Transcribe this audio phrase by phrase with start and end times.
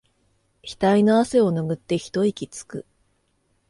[0.63, 2.87] ひたいの汗をぬぐって一息つく